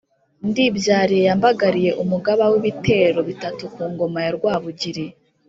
[0.49, 5.05] Ndibyaliye ya Mbagaliye Umugaba w’ibitero bitatu ku ngoma ya Rwabugili)